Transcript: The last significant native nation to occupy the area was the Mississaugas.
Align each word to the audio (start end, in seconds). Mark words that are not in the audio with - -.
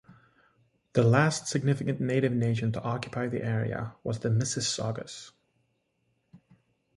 The 0.93 1.03
last 1.03 1.45
significant 1.45 2.01
native 2.01 2.31
nation 2.33 2.71
to 2.71 2.81
occupy 2.81 3.27
the 3.27 3.45
area 3.45 3.93
was 4.03 4.17
the 4.17 4.29
Mississaugas. 4.29 5.31